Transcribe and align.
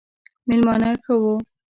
مېلمانه 0.47 0.89
ښه 1.03 1.15
وو 1.21 1.33